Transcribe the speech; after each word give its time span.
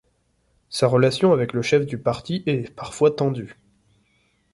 Sa 0.69 0.87
relation 0.87 1.31
avec 1.31 1.53
le 1.53 1.61
chef 1.61 1.85
du 1.85 1.99
parti 1.99 2.41
est 2.47 2.73
parfois 2.73 3.11
tendue. 3.11 3.59